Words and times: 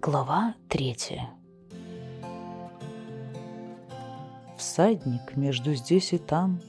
Глава 0.00 0.54
третья. 0.68 1.30
Всадник 4.56 5.36
между 5.36 5.74
здесь 5.74 6.12
и 6.12 6.18
там, 6.18 6.60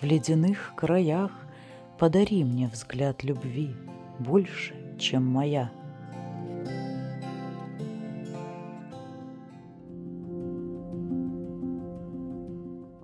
в 0.00 0.04
ледяных 0.04 0.72
краях, 0.74 1.30
Подари 1.98 2.42
мне 2.42 2.66
взгляд 2.66 3.22
любви 3.22 3.76
больше, 4.18 4.74
чем 4.98 5.24
моя. 5.24 5.70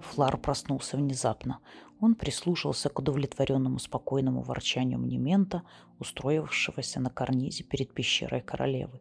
Флар 0.01 0.37
проснулся 0.39 0.97
внезапно. 0.97 1.61
Он 2.01 2.17
прислушался 2.17 2.89
к 2.89 2.99
удовлетворенному 2.99 3.79
спокойному 3.79 4.43
ворчанию 4.43 4.99
Мнемента, 4.99 5.63
устроившегося 6.01 6.99
на 6.99 7.11
карнизе 7.11 7.63
перед 7.63 7.95
пещерой 7.95 8.41
королевы. 8.41 9.01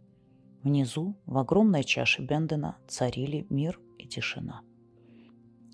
Внизу, 0.64 1.16
в 1.26 1.38
огромной 1.38 1.84
чаше 1.84 2.22
Бендена, 2.22 2.78
царили 2.88 3.46
мир 3.50 3.80
и 3.98 4.06
тишина. 4.08 4.62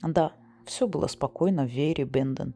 Да, 0.04 0.34
все 0.66 0.88
было 0.88 1.08
спокойно 1.08 1.66
в 1.66 1.70
Вейре 1.70 2.04
Бенден, 2.04 2.54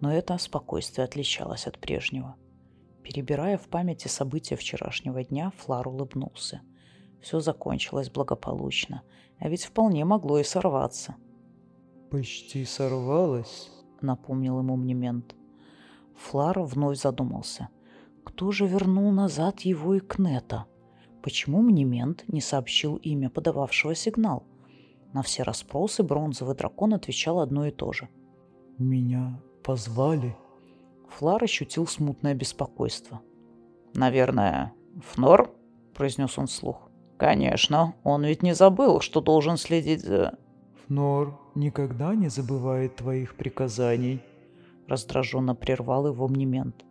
но 0.00 0.12
это 0.12 0.38
спокойствие 0.38 1.04
отличалось 1.04 1.66
от 1.66 1.78
прежнего. 1.78 2.36
Перебирая 3.02 3.58
в 3.58 3.68
памяти 3.68 4.08
события 4.08 4.56
вчерашнего 4.56 5.22
дня, 5.24 5.52
Флар 5.58 5.88
улыбнулся. 5.88 6.62
Все 7.20 7.40
закончилось 7.40 8.10
благополучно, 8.10 9.02
а 9.38 9.48
ведь 9.48 9.64
вполне 9.64 10.04
могло 10.04 10.38
и 10.38 10.44
сорваться. 10.44 11.16
«Почти 12.10 12.64
сорвалось»,— 12.64 13.70
напомнил 14.00 14.58
ему 14.58 14.76
Мнемент. 14.76 15.34
Флар 16.16 16.60
вновь 16.60 16.98
задумался. 16.98 17.68
Кто 18.24 18.50
же 18.50 18.66
вернул 18.66 19.10
назад 19.12 19.60
его 19.60 19.94
и 19.94 20.00
Кнета? 20.00 20.66
Почему 21.22 21.60
Мнемент 21.60 22.24
не 22.28 22.40
сообщил 22.40 22.96
имя 22.96 23.28
подававшего 23.28 23.94
сигнал? 23.94 24.44
На 25.12 25.22
все 25.22 25.42
расспросы 25.42 26.02
бронзовый 26.02 26.54
дракон 26.54 26.94
отвечал 26.94 27.40
одно 27.40 27.66
и 27.66 27.70
то 27.70 27.92
же. 27.92 28.08
«Меня 28.78 29.40
позвали?» 29.62 30.36
Флар 31.08 31.42
ощутил 31.42 31.86
смутное 31.86 32.34
беспокойство. 32.34 33.20
«Наверное, 33.94 34.72
Фнор?»– 35.08 35.52
произнес 35.94 36.38
он 36.38 36.46
вслух. 36.46 36.88
«Конечно, 37.18 37.94
он 38.04 38.24
ведь 38.24 38.42
не 38.42 38.54
забыл, 38.54 39.00
что 39.00 39.20
должен 39.20 39.56
следить 39.56 40.02
за...» 40.02 40.38
«Фнор 40.86 41.38
никогда 41.54 42.14
не 42.14 42.28
забывает 42.28 42.96
твоих 42.96 43.34
приказаний»,– 43.34 44.22
раздраженно 44.86 45.54
прервал 45.54 46.06
его 46.06 46.28
Мнемент. 46.28 46.84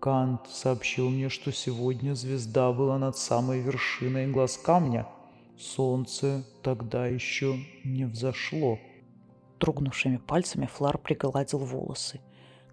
Кант 0.00 0.48
сообщил 0.48 1.10
мне, 1.10 1.28
что 1.28 1.52
сегодня 1.52 2.14
звезда 2.14 2.72
была 2.72 2.98
над 2.98 3.18
самой 3.18 3.60
вершиной 3.60 4.28
глаз 4.28 4.56
камня. 4.56 5.06
Солнце 5.58 6.42
тогда 6.62 7.06
еще 7.06 7.58
не 7.84 8.06
взошло. 8.06 8.78
Трогнувшими 9.58 10.16
пальцами 10.16 10.64
Флар 10.64 10.96
пригладил 10.96 11.58
волосы. 11.58 12.22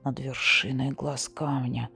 Над 0.06 0.22
вершиной 0.22 0.92
глаз 0.92 1.28
камня. 1.28 1.90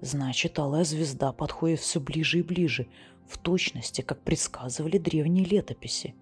Значит, 0.00 0.58
алая 0.58 0.84
звезда 0.84 1.32
подходит 1.32 1.80
все 1.80 2.00
ближе 2.00 2.38
и 2.38 2.42
ближе, 2.42 2.88
в 3.28 3.36
точности, 3.36 4.00
как 4.00 4.22
предсказывали 4.22 4.96
древние 4.96 5.44
летописи. 5.44 6.14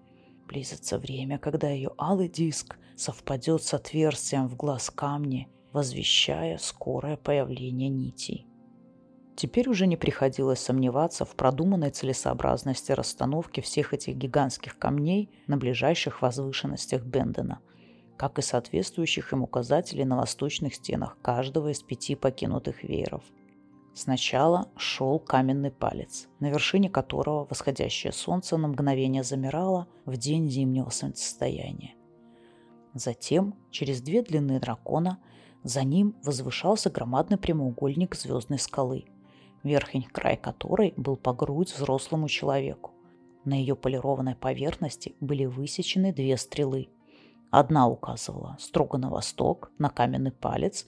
Близится 0.49 0.99
время, 0.99 1.37
когда 1.37 1.69
ее 1.69 1.91
алый 1.97 2.27
диск 2.27 2.77
совпадет 2.97 3.63
с 3.63 3.73
отверстием 3.73 4.49
в 4.49 4.57
глаз 4.57 4.89
камня, 4.89 5.47
возвещая 5.71 6.57
скорое 6.57 7.15
появление 7.15 7.87
нитей. 7.87 8.48
Теперь 9.39 9.69
уже 9.69 9.87
не 9.87 9.95
приходилось 9.95 10.59
сомневаться 10.59 11.23
в 11.23 11.33
продуманной 11.33 11.91
целесообразности 11.91 12.91
расстановки 12.91 13.61
всех 13.61 13.93
этих 13.93 14.17
гигантских 14.17 14.77
камней 14.77 15.29
на 15.47 15.55
ближайших 15.55 16.21
возвышенностях 16.21 17.05
Бендена, 17.05 17.59
как 18.17 18.37
и 18.37 18.41
соответствующих 18.41 19.31
им 19.31 19.43
указателей 19.43 20.03
на 20.03 20.17
восточных 20.17 20.75
стенах 20.75 21.17
каждого 21.21 21.69
из 21.69 21.81
пяти 21.81 22.15
покинутых 22.15 22.83
вееров. 22.83 23.23
Сначала 23.95 24.67
шел 24.75 25.19
каменный 25.19 25.71
палец, 25.71 26.27
на 26.41 26.49
вершине 26.49 26.89
которого 26.89 27.47
восходящее 27.49 28.11
солнце 28.11 28.57
на 28.57 28.67
мгновение 28.67 29.23
замирало 29.23 29.87
в 30.03 30.17
день 30.17 30.49
зимнего 30.49 30.89
солнцестояния. 30.89 31.93
Затем, 32.93 33.55
через 33.71 34.01
две 34.01 34.21
длины 34.21 34.59
дракона, 34.59 35.17
за 35.63 35.85
ним 35.85 36.17
возвышался 36.25 36.89
громадный 36.89 37.37
прямоугольник 37.37 38.15
звездной 38.15 38.59
скалы– 38.59 39.05
верхний 39.63 40.07
край 40.11 40.37
которой 40.37 40.93
был 40.97 41.15
по 41.15 41.33
грудь 41.33 41.73
взрослому 41.73 42.27
человеку. 42.27 42.91
На 43.45 43.53
ее 43.53 43.75
полированной 43.75 44.35
поверхности 44.35 45.15
были 45.19 45.45
высечены 45.45 46.13
две 46.13 46.37
стрелы. 46.37 46.89
Одна 47.51 47.87
указывала 47.87 48.57
строго 48.59 48.97
на 48.97 49.09
восток, 49.09 49.71
на 49.77 49.89
каменный 49.89 50.31
палец, 50.31 50.85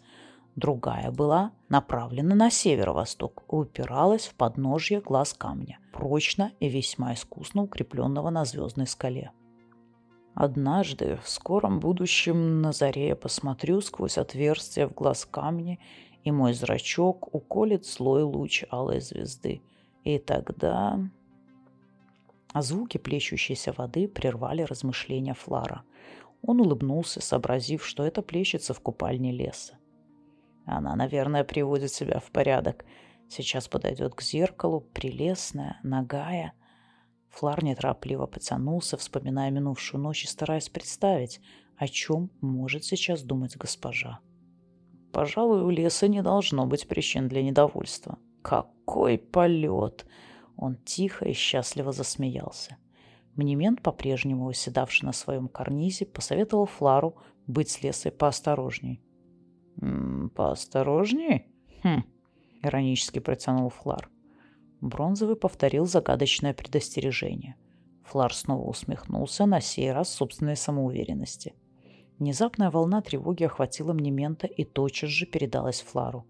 другая 0.55 1.11
была 1.11 1.51
направлена 1.69 2.35
на 2.35 2.51
северо-восток 2.51 3.43
и 3.51 3.55
упиралась 3.55 4.27
в 4.27 4.35
подножье 4.35 5.01
глаз 5.01 5.33
камня, 5.33 5.79
прочно 5.91 6.51
и 6.59 6.69
весьма 6.69 7.13
искусно 7.13 7.63
укрепленного 7.63 8.29
на 8.29 8.45
звездной 8.45 8.87
скале. 8.87 9.31
Однажды, 10.33 11.19
в 11.23 11.29
скором 11.29 11.79
будущем, 11.79 12.61
на 12.61 12.71
заре 12.71 13.09
я 13.09 13.15
посмотрю 13.15 13.81
сквозь 13.81 14.17
отверстие 14.17 14.87
в 14.87 14.93
глаз 14.93 15.27
камня 15.29 15.77
и 16.23 16.31
мой 16.31 16.53
зрачок 16.53 17.33
уколет 17.33 17.85
слой 17.85 18.23
луч 18.23 18.63
алой 18.69 18.99
звезды. 18.99 19.61
И 20.03 20.17
тогда... 20.17 20.99
А 22.53 22.61
звуки 22.61 22.97
плещущейся 22.97 23.71
воды 23.71 24.09
прервали 24.09 24.63
размышления 24.63 25.33
Флара. 25.33 25.83
Он 26.41 26.59
улыбнулся, 26.59 27.21
сообразив, 27.21 27.85
что 27.85 28.03
это 28.03 28.21
плещется 28.21 28.73
в 28.73 28.81
купальне 28.81 29.31
леса. 29.31 29.75
Она, 30.65 30.95
наверное, 30.95 31.45
приводит 31.45 31.93
себя 31.93 32.19
в 32.19 32.29
порядок. 32.31 32.83
Сейчас 33.29 33.69
подойдет 33.69 34.15
к 34.15 34.21
зеркалу, 34.21 34.81
прелестная, 34.81 35.79
нагая. 35.83 36.53
Флар 37.29 37.63
неторопливо 37.63 38.25
потянулся, 38.25 38.97
вспоминая 38.97 39.49
минувшую 39.49 40.01
ночь 40.01 40.25
и 40.25 40.27
стараясь 40.27 40.67
представить, 40.67 41.39
о 41.77 41.87
чем 41.87 42.29
может 42.41 42.83
сейчас 42.83 43.23
думать 43.23 43.55
госпожа. 43.55 44.19
Пожалуй, 45.11 45.61
у 45.61 45.69
леса 45.69 46.07
не 46.07 46.21
должно 46.21 46.65
быть 46.65 46.87
причин 46.87 47.27
для 47.27 47.43
недовольства. 47.43 48.17
Какой 48.41 49.17
полет! 49.17 50.05
Он 50.55 50.75
тихо 50.75 51.25
и 51.25 51.33
счастливо 51.33 51.91
засмеялся. 51.91 52.77
Мнемент, 53.35 53.81
по-прежнему 53.81 54.45
уседавший 54.45 55.05
на 55.05 55.13
своем 55.13 55.47
карнизе, 55.47 56.05
посоветовал 56.05 56.65
Флару 56.65 57.15
быть 57.47 57.69
с 57.69 57.81
лесой 57.81 58.11
поосторожней. 58.11 59.01
«М 59.81 60.25
-м, 60.25 60.29
«Поосторожней?» 60.29 61.47
«Хм»,— 61.81 62.03
иронически 62.63 63.19
протянул 63.19 63.69
Флар. 63.69 64.09
Бронзовый 64.81 65.35
повторил 65.35 65.85
загадочное 65.85 66.53
предостережение. 66.53 67.55
Флар 68.03 68.33
снова 68.33 68.67
усмехнулся, 68.67 69.45
на 69.45 69.61
сей 69.61 69.91
раз 69.91 70.09
собственной 70.09 70.57
самоуверенности. 70.57 71.53
Внезапная 72.21 72.69
волна 72.69 73.01
тревоги 73.01 73.45
охватила 73.45 73.93
Мнемента 73.93 74.45
и 74.45 74.63
тотчас 74.63 75.09
же 75.09 75.25
передалась 75.25 75.81
Флару. 75.81 76.27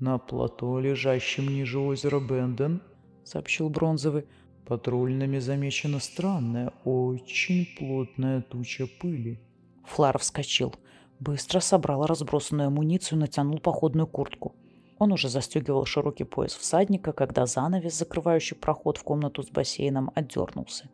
«На 0.00 0.16
плато, 0.16 0.80
лежащем 0.80 1.48
ниже 1.48 1.78
озера 1.78 2.18
Бенден»,— 2.18 2.80
сообщил 3.22 3.68
Бронзовый,— 3.68 4.24
«патрульными 4.66 5.38
замечена 5.38 6.00
странная, 6.00 6.72
очень 6.84 7.66
плотная 7.78 8.40
туча 8.40 8.86
пыли». 8.86 9.38
Флар 9.84 10.16
вскочил. 10.18 10.74
Быстро 11.20 11.60
собрал 11.60 12.06
разбросанную 12.06 12.68
амуницию 12.68 13.18
и 13.18 13.20
натянул 13.20 13.58
походную 13.58 14.06
куртку. 14.06 14.54
Он 14.98 15.12
уже 15.12 15.28
застегивал 15.28 15.84
широкий 15.84 16.24
пояс 16.24 16.54
всадника, 16.54 17.12
когда 17.12 17.44
занавес, 17.44 17.98
закрывающий 17.98 18.56
проход 18.56 18.96
в 18.96 19.02
комнату 19.02 19.42
с 19.42 19.50
бассейном, 19.50 20.10
отдернулся. 20.14 20.88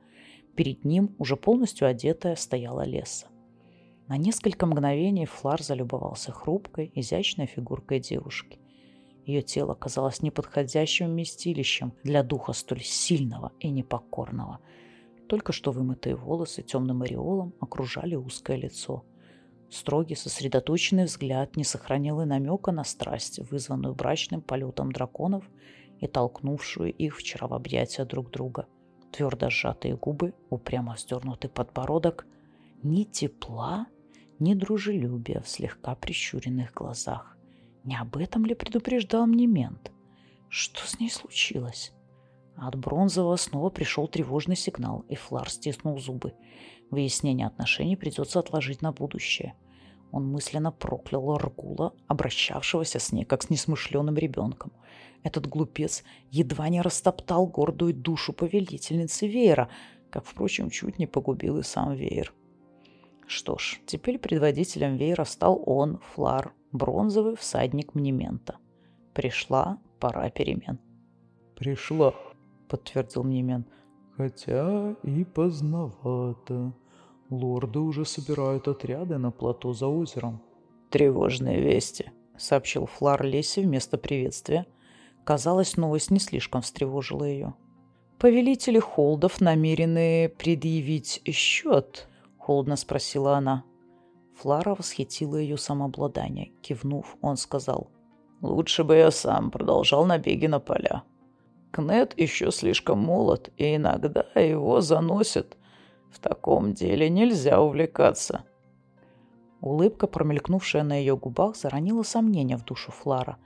Перед 0.57 0.85
ним, 0.85 1.15
уже 1.21 1.37
полностью 1.37 1.87
одетая, 1.87 2.35
стояла 2.35 2.85
леса. 2.85 3.29
На 4.13 4.19
несколько 4.19 4.67
мгновений 4.67 5.25
Флар 5.25 5.63
залюбовался 5.63 6.33
хрупкой, 6.33 6.93
изящной 6.95 7.47
фигуркой 7.47 7.99
девушки. 7.99 8.59
Ее 9.25 9.41
тело 9.41 9.73
казалось 9.73 10.21
неподходящим 10.21 11.07
вместилищем 11.07 11.95
для 12.05 12.23
духа 12.23 12.53
столь 12.53 12.83
сильного 12.83 13.53
и 13.59 13.71
непокорного. 13.71 14.59
Только 15.31 15.55
что 15.55 15.73
вымытые 15.73 16.15
волосы 16.15 16.61
темным 16.61 17.01
ореолом 17.01 17.55
окружали 17.59 18.15
узкое 18.15 18.59
лицо. 18.59 19.03
Строгий, 19.71 20.15
сосредоточенный 20.15 21.07
взгляд 21.07 21.57
не 21.57 21.65
сохранил 21.65 22.21
и 22.21 22.27
намека 22.27 22.71
на 22.71 22.85
страсть, 22.85 23.39
вызванную 23.51 23.95
брачным 23.95 24.43
полетом 24.43 24.93
драконов 24.93 25.49
и 26.01 26.07
толкнувшую 26.07 26.93
их 26.93 27.17
вчера 27.17 27.47
в 27.47 27.55
объятия 27.55 28.05
друг 28.05 28.31
друга. 28.31 28.67
Твердо 29.11 29.49
сжатые 29.49 29.97
губы, 29.97 30.35
упрямо 30.51 30.97
вздернутый 30.97 31.49
подбородок. 31.49 32.27
Ни 32.83 33.05
тепла, 33.05 33.87
ни 34.43 34.55
дружелюбия 34.55 35.41
в 35.41 35.49
слегка 35.49 35.95
прищуренных 35.95 36.73
глазах. 36.75 37.37
Не 37.85 37.97
об 37.97 38.17
этом 38.17 38.45
ли 38.45 38.55
предупреждал 38.55 39.27
мне 39.27 39.47
мент? 39.47 39.93
Что 40.49 40.87
с 40.87 40.99
ней 40.99 41.11
случилось? 41.11 41.93
От 42.57 42.77
Бронзового 42.77 43.37
снова 43.37 43.71
пришел 43.71 44.09
тревожный 44.09 44.57
сигнал, 44.57 45.05
и 45.09 45.15
Флар 45.15 45.49
стиснул 45.49 45.99
зубы. 45.99 46.35
Выяснение 46.91 47.47
отношений 47.47 47.97
придется 47.97 48.39
отложить 48.39 48.83
на 48.83 48.93
будущее. 48.93 49.55
Он 50.11 50.31
мысленно 50.31 50.73
проклял 50.73 51.33
Аргула, 51.33 51.95
обращавшегося 52.07 52.99
с 52.99 53.13
ней, 53.13 53.25
как 53.25 53.43
с 53.43 53.51
несмышленым 53.51 54.17
ребенком. 54.17 54.73
Этот 55.23 55.47
глупец 55.47 56.05
едва 56.31 56.69
не 56.69 56.83
растоптал 56.83 57.47
гордую 57.47 57.95
душу 57.95 58.33
повелительницы 58.33 59.27
Веера, 59.27 59.71
как, 60.11 60.27
впрочем, 60.27 60.69
чуть 60.69 60.99
не 60.99 61.07
погубил 61.07 61.59
и 61.59 61.63
сам 61.63 61.95
Веер. 61.95 62.35
Что 63.35 63.57
ж, 63.57 63.81
теперь 63.87 64.19
предводителем 64.19 64.99
Веера 64.99 65.25
стал 65.25 65.63
он, 65.65 65.99
Флар, 66.13 66.53
бронзовый 66.71 67.35
всадник 67.35 67.95
Мнемента. 67.95 68.59
Пришла 69.15 69.79
пора 70.01 70.29
перемен. 70.29 70.79
«Пришла»,— 71.57 72.13
подтвердил 72.69 73.25
Мнемен,— 73.25 73.65
«хотя 74.19 74.95
и 75.03 75.25
поздновато». 75.25 76.75
Лорды 77.31 77.79
уже 77.79 78.05
собирают 78.05 78.69
отряды 78.69 79.17
на 79.17 79.31
плато 79.31 79.73
за 79.73 79.87
озером. 79.87 80.43
«Тревожные 80.91 81.59
вести»,— 81.63 82.13
сообщил 82.37 82.85
Флар 82.85 83.25
Леси 83.25 83.61
вместо 83.61 83.97
приветствия. 83.97 84.67
Казалось, 85.25 85.79
новость 85.79 86.11
не 86.11 86.19
слишком 86.19 86.61
встревожила 86.61 87.25
ее. 87.25 87.55
«Повелители 88.19 88.79
Холдов 88.79 89.41
намерены 89.41 90.29
предъявить 90.29 91.23
счет?»— 91.33 92.09
холодно 92.43 92.77
спросила 92.77 93.37
она. 93.37 93.65
Флара 94.35 94.75
восхитила 94.75 95.37
ее 95.37 95.57
самообладание. 95.57 96.51
Кивнув, 96.61 97.17
он 97.21 97.37
сказал. 97.37 97.89
«Лучше 98.41 98.83
бы 98.83 98.97
я 98.97 99.13
сам 99.13 99.53
продолжал 99.53 100.05
набеги 100.05 100.47
на 100.47 100.59
поля. 100.59 101.05
Кнет 101.71 102.19
еще 102.19 102.51
слишком 102.51 102.99
молод, 102.99 103.51
и 103.57 103.77
иногда 103.77 104.25
его 104.35 104.81
заносят. 104.81 105.57
В 106.11 106.19
таком 106.19 106.75
деле 106.75 107.09
нельзя 107.09 107.61
увлекаться. 107.61 108.43
Улыбка, 109.61 110.09
промелькнувшая 110.09 110.83
на 110.83 110.97
ее 110.97 111.17
губах, 111.17 111.57
заронила 111.57 112.03
сомнения 112.03 112.57
в 112.57 112.65
душу 112.65 112.91
Флара. 112.91 113.39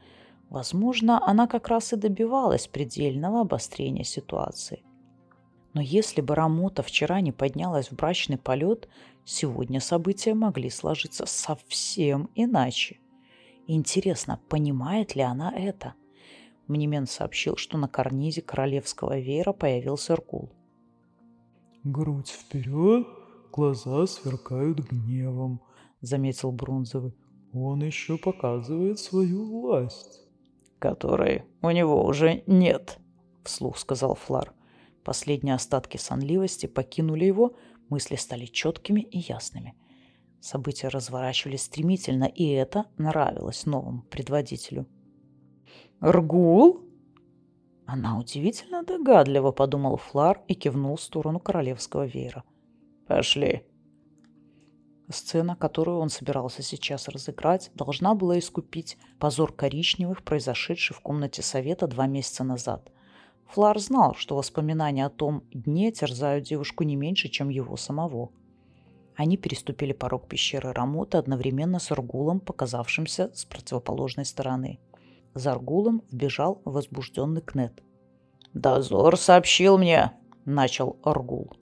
Возможно, 0.48 1.20
она 1.28 1.46
как 1.46 1.68
раз 1.68 1.92
и 1.92 1.96
добивалась 1.96 2.66
предельного 2.66 3.42
обострения 3.42 4.04
ситуации. 4.04 4.82
Но 5.76 5.82
если 5.82 6.22
бы 6.22 6.34
Рамота 6.34 6.82
вчера 6.82 7.20
не 7.20 7.32
поднялась 7.32 7.90
в 7.90 7.96
брачный 7.96 8.38
полет, 8.38 8.88
сегодня 9.26 9.78
события 9.78 10.32
могли 10.32 10.70
сложиться 10.70 11.26
совсем 11.26 12.30
иначе. 12.34 12.98
Интересно, 13.66 14.40
понимает 14.48 15.14
ли 15.14 15.20
она 15.20 15.52
это? 15.54 15.92
Мнемен 16.66 17.06
сообщил, 17.06 17.58
что 17.58 17.76
на 17.76 17.88
карнизе 17.88 18.40
королевского 18.40 19.18
веера 19.18 19.52
появился 19.52 20.14
Иркул. 20.14 20.50
«Грудь 21.84 22.30
вперед, 22.30 23.06
глаза 23.52 24.06
сверкают 24.06 24.78
гневом»,— 24.78 25.60
заметил 26.00 26.52
Бронзовый. 26.52 27.14
«Он 27.52 27.82
еще 27.82 28.16
показывает 28.16 28.98
свою 28.98 29.44
власть». 29.44 30.22
«Которой 30.78 31.44
у 31.60 31.70
него 31.70 32.02
уже 32.02 32.44
нет»,— 32.46 32.98
вслух 33.44 33.76
сказал 33.76 34.14
Флар. 34.14 34.56
Последние 35.06 35.54
остатки 35.54 35.98
сонливости 35.98 36.66
покинули 36.66 37.26
его, 37.26 37.54
мысли 37.90 38.16
стали 38.16 38.46
четкими 38.46 39.02
и 39.02 39.18
ясными. 39.18 39.76
События 40.40 40.88
разворачивались 40.88 41.62
стремительно, 41.62 42.24
и 42.24 42.48
это 42.48 42.86
нравилось 42.98 43.66
новому 43.66 44.02
предводителю. 44.10 44.88
«Ргул?» 46.00 46.80
Она 47.86 48.18
удивительно 48.18 48.82
догадлива, 48.82 49.52
подумал 49.52 49.96
Флар 49.96 50.42
и 50.48 50.54
кивнул 50.54 50.96
в 50.96 51.00
сторону 51.00 51.38
королевского 51.38 52.04
веера. 52.04 52.42
Пошли. 53.06 53.62
Сцена, 55.08 55.54
которую 55.54 55.98
он 55.98 56.08
собирался 56.08 56.62
сейчас 56.62 57.06
разыграть, 57.06 57.70
должна 57.74 58.16
была 58.16 58.40
искупить 58.40 58.98
позор 59.20 59.52
коричневых, 59.52 60.24
произошедший 60.24 60.96
в 60.96 61.00
комнате 61.00 61.42
совета 61.42 61.86
два 61.86 62.08
месяца 62.08 62.42
назад. 62.42 62.90
Флар 63.48 63.78
знал, 63.78 64.14
что 64.14 64.36
воспоминания 64.36 65.06
о 65.06 65.10
том 65.10 65.42
дне 65.52 65.92
терзают 65.92 66.44
девушку 66.44 66.84
не 66.84 66.96
меньше, 66.96 67.28
чем 67.28 67.48
его 67.48 67.76
самого. 67.76 68.30
Они 69.14 69.36
переступили 69.36 69.92
порог 69.92 70.28
пещеры 70.28 70.72
Рамота 70.72 71.18
одновременно 71.18 71.78
с 71.78 71.90
Аргулом, 71.90 72.40
показавшимся 72.40 73.30
с 73.34 73.44
противоположной 73.44 74.26
стороны. 74.26 74.78
За 75.34 75.52
Аргулом 75.52 76.02
вбежал 76.10 76.60
возбужденный 76.64 77.40
Кнет. 77.40 77.82
«Дозор 78.52 79.16
сообщил 79.16 79.78
мне»,— 79.78 80.12
начал 80.44 80.96
Аргул, 81.02 81.52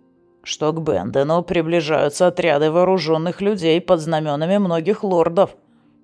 «что 0.42 0.72
к 0.72 0.80
Бендену 0.80 1.42
приближаются 1.42 2.28
отряды 2.28 2.70
вооруженных 2.70 3.40
людей 3.40 3.80
под 3.80 4.00
знаменами 4.00 4.58
многих 4.58 5.04
лордов. 5.04 5.56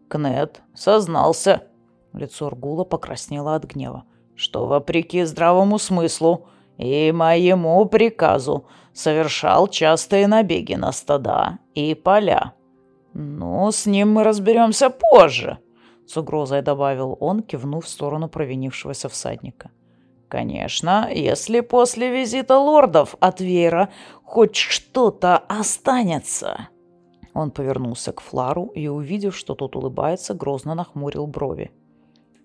Кнет 0.09 0.63
сознался». 0.75 1.65
Лицо 2.13 2.47
Аргула 2.47 2.85
покраснело 2.85 3.55
от 3.55 3.65
гнева. 3.65 4.05
«Что, 4.41 4.65
вопреки 4.65 5.25
здравому 5.25 5.79
смыслу 5.79 6.49
и 6.79 7.13
моему 7.13 7.85
приказу, 7.85 8.65
совершал 8.95 9.69
частые 9.69 10.27
набеги 10.29 10.77
на 10.77 10.93
стада 10.93 11.59
и 11.75 11.95
поля. 11.95 12.55
Ну, 13.13 13.71
с 13.71 13.85
ним 13.85 14.15
мы 14.15 14.25
разберемся 14.25 14.89
позже»,— 14.89 15.59
с 16.07 16.17
угрозой 16.17 16.63
добавил 16.63 17.19
он, 17.21 17.43
кивнув 17.43 17.85
в 17.85 17.89
сторону 17.89 18.31
провинившегося 18.31 19.11
всадника. 19.11 19.71
Конечно, 20.29 21.11
если 21.13 21.61
после 21.61 22.09
визита 22.11 22.57
лордов 22.57 23.17
от 23.21 23.43
Вейра 23.43 23.91
хоть 24.25 24.57
что-то 24.57 25.37
останется. 25.37 26.69
Он 27.35 27.51
повернулся 27.51 28.13
к 28.13 28.23
Флару 28.23 28.73
и, 28.75 28.89
увидев, 28.89 29.37
что 29.37 29.55
тот 29.55 29.77
улыбается, 29.77 30.33
грозно 30.33 30.75
нахмурил 30.75 31.27
брови. 31.27 31.73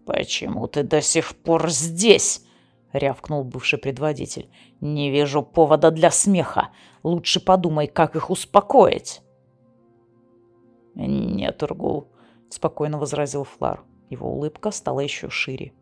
«Почему 0.06 0.68
ты 0.68 0.84
до 0.84 1.02
сих 1.02 1.36
пор 1.36 1.70
здесь?»— 1.70 2.46
рявкнул 2.94 3.44
бывший 3.44 3.80
предводитель. 3.80 4.50
«Не 4.80 5.10
вижу 5.10 5.42
повода 5.42 5.90
для 5.92 6.12
смеха. 6.12 6.70
Лучше 7.04 7.40
подумай, 7.40 7.88
как 7.88 8.16
их 8.16 8.30
успокоить». 8.30 9.22
«Нет, 10.94 11.62
Ургул»,— 11.64 12.08
спокойно 12.50 13.00
возразил 13.00 13.44
Флар. 13.44 13.84
Его 14.10 14.32
улыбка 14.32 14.72
стала 14.72 15.00
еще 15.00 15.30
шире. 15.30 15.74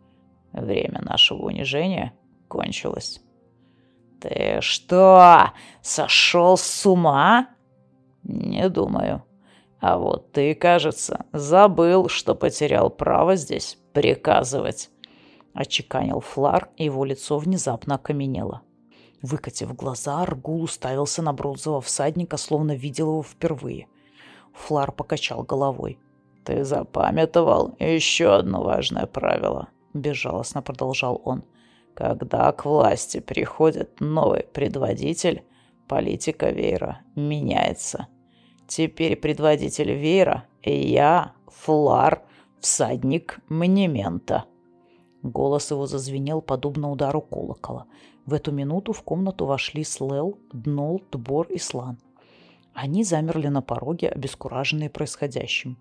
Время 0.53 1.01
нашего 1.01 1.45
унижения 1.45 2.13
кончилось. 2.47 3.21
«Ты 4.21 4.59
что, 4.61 5.51
сошел 5.81 6.55
с 6.57 6.85
ума?» 6.85 7.49
«Не 8.23 8.69
думаю. 8.69 9.23
А 9.83 9.97
вот 9.97 10.31
ты, 10.31 10.55
кажется, 10.55 11.25
забыл, 11.33 12.07
что 12.07 12.35
потерял 12.35 12.89
право 12.89 13.35
здесь 13.35 13.77
приказывать». 13.91 14.89
Очеканил 15.53 16.21
Флар, 16.21 16.69
и 16.77 16.85
его 16.85 17.03
лицо 17.03 17.37
внезапно 17.37 17.95
окаменело. 17.95 18.61
Выкатив 19.21 19.75
глаза, 19.75 20.21
Аргул 20.21 20.63
уставился 20.63 21.21
на 21.21 21.33
бронзового 21.33 21.81
всадника, 21.81 22.37
словно 22.37 22.75
видел 22.75 23.07
его 23.09 23.23
впервые. 23.23 23.87
Флар 24.53 24.93
покачал 24.93 25.43
головой. 25.43 25.99
«Ты 26.45 26.63
запамятовал 26.63 27.75
еще 27.77 28.35
одно 28.35 28.63
важное 28.63 29.05
правило.— 29.05 29.67
безжалостно 29.93 30.61
продолжал 30.61 31.21
он. 31.25 31.43
«Когда 31.93 32.49
к 32.53 32.63
власти 32.63 33.19
приходит 33.19 33.99
новый 33.99 34.43
предводитель, 34.43 35.43
политика 35.89 36.49
Вейра 36.51 37.01
меняется. 37.15 38.07
Теперь 38.75 39.15
предводитель 39.15 39.91
Вейра— 39.91 40.45
я, 40.63 41.33
Флар, 41.45 42.23
всадник 42.59 43.39
Мнемента». 43.47 44.45
Голос 45.21 45.69
его 45.69 45.85
зазвенел, 45.85 46.41
подобно 46.41 46.89
удару 46.89 47.21
колокола. 47.21 47.85
В 48.25 48.33
эту 48.33 48.51
минуту 48.51 48.91
в 48.91 49.03
комнату 49.03 49.45
вошли 49.45 49.83
Слел, 49.83 50.39
Днол, 50.51 51.03
Тбор 51.11 51.45
и 51.51 51.59
Слан. 51.59 51.99
Они 52.73 53.03
замерли 53.03 53.49
на 53.49 53.61
пороге, 53.61 54.09
обескураженные 54.09 54.89
происходящим. 54.89 55.77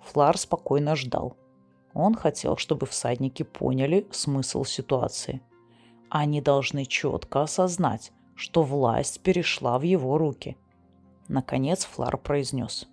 Флар 0.00 0.36
спокойно 0.36 0.94
ждал. 0.94 1.38
Он 1.94 2.14
хотел, 2.14 2.58
чтобы 2.58 2.84
всадники 2.84 3.44
поняли 3.44 4.06
смысл 4.10 4.64
ситуации. 4.64 5.40
Они 6.10 6.42
должны 6.42 6.84
четко 6.84 7.44
осознать, 7.44 8.12
что 8.34 8.62
власть 8.62 9.22
перешла 9.22 9.78
в 9.78 9.84
его 9.84 10.18
руки. 10.18 10.58
Наконец 11.28 11.84
Флар 11.84 12.16
произнес. 12.16 12.86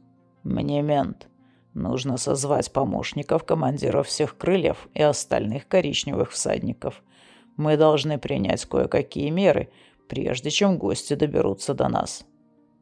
«Мне 0.43 0.81
мент. 0.81 1.27
Нужно 1.73 2.17
созвать 2.17 2.71
помощников 2.71 3.43
командиров 3.45 4.07
всех 4.07 4.37
крыльев 4.37 4.87
и 4.93 5.01
остальных 5.01 5.67
коричневых 5.67 6.31
всадников. 6.31 7.03
Мы 7.57 7.77
должны 7.77 8.17
принять 8.17 8.65
кое-какие 8.65 9.29
меры, 9.29 9.71
прежде 10.09 10.49
чем 10.49 10.77
гости 10.77 11.13
доберутся 11.13 11.73
до 11.73 11.87
нас». 11.87 12.25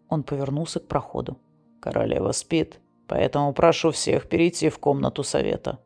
Он 0.10 0.24
повернулся 0.24 0.80
к 0.80 0.88
проходу. 0.88 1.38
«Королева 1.82 2.32
спит, 2.32 2.80
поэтому 3.08 3.54
прошу 3.54 3.92
всех 3.92 4.30
перейти 4.30 4.70
в 4.70 4.80
комнату 4.80 5.24
совета». 5.24 5.80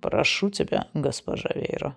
«Прошу 0.00 0.50
тебя, 0.50 0.88
госпожа 0.94 1.50
Вейра». 1.54 1.96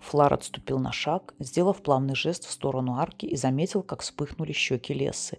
Флар 0.00 0.34
отступил 0.34 0.78
на 0.78 0.92
шаг, 0.92 1.34
сделав 1.38 1.82
плавный 1.82 2.14
жест 2.14 2.44
в 2.44 2.50
сторону 2.50 2.96
арки 2.96 3.26
и 3.26 3.36
заметил, 3.36 3.82
как 3.82 4.02
вспыхнули 4.02 4.52
щеки 4.52 4.94
Лесы. 4.94 5.38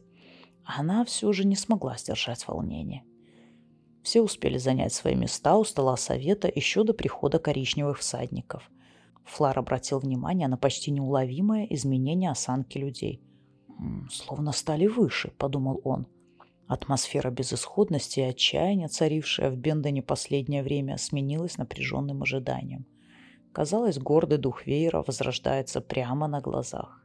Она 0.78 1.04
все 1.04 1.32
же 1.34 1.46
не 1.46 1.56
смогла 1.56 1.98
сдержать 1.98 2.48
волнение. 2.48 3.04
Все 4.04 4.22
успели 4.22 4.58
занять 4.58 4.94
свои 4.94 5.16
места 5.16 5.58
у 5.58 5.64
стола 5.64 5.98
совета 5.98 6.52
еще 6.54 6.84
до 6.84 6.94
прихода 6.94 7.40
коричневых 7.40 8.00
всадников. 8.00 8.70
Флар 9.26 9.60
обратил 9.60 10.00
внимание 10.00 10.48
на 10.48 10.58
почти 10.58 10.92
неуловимое 10.92 11.66
изменение 11.66 12.32
осанки 12.32 12.78
людей. 12.78 13.22
«Словно 14.10 14.52
стали 14.52 14.88
выше»,— 14.88 15.32
подумал 15.38 15.82
он. 15.84 16.08
Атмосфера 16.68 17.30
безысходности 17.32 18.22
и 18.22 18.24
отчаяния, 18.24 18.88
царившая 18.88 19.52
в 19.52 19.58
Бендоне 19.58 20.02
последнее 20.02 20.64
время, 20.64 20.98
сменилась 20.98 21.58
напряженным 21.58 22.24
ожиданием. 22.24 22.86
Казалось, 23.52 24.00
гордый 24.00 24.38
дух 24.38 24.66
веера 24.66 25.04
возрождается 25.06 25.82
прямо 25.82 26.28
на 26.28 26.40
глазах. 26.40 27.01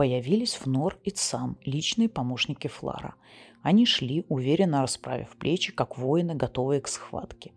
Появились 0.00 0.54
Фнор 0.54 0.98
и 1.04 1.10
Цам, 1.10 1.58
личные 1.62 2.08
помощники 2.08 2.68
Флара. 2.68 3.16
Они 3.60 3.84
шли, 3.84 4.24
уверенно 4.30 4.80
расправив 4.80 5.36
плечи, 5.36 5.72
как 5.72 5.98
воины, 5.98 6.34
готовые 6.34 6.80
к 6.80 6.88
схватке. 6.88 7.52